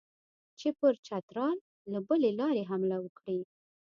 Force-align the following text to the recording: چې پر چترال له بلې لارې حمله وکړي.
چې 0.59 0.67
پر 0.79 0.93
چترال 1.07 1.57
له 1.91 1.99
بلې 2.07 2.29
لارې 2.39 2.63
حمله 2.69 2.97
وکړي. 3.01 3.39